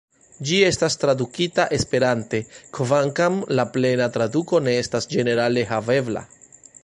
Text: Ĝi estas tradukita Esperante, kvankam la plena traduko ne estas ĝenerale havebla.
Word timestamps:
Ĝi 0.49 0.55
estas 0.69 0.95
tradukita 1.01 1.65
Esperante, 1.77 2.39
kvankam 2.77 3.37
la 3.59 3.67
plena 3.77 4.09
traduko 4.17 4.65
ne 4.69 4.75
estas 4.85 5.09
ĝenerale 5.15 5.69
havebla. 5.73 6.27